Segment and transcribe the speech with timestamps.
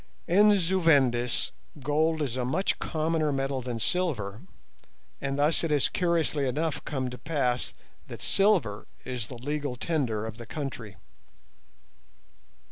[0.27, 4.41] In Zu Vendis gold is a much commoner metal than silver,
[5.21, 7.75] and thus it has curiously enough come to pass
[8.07, 10.95] that silver is the legal tender of the country.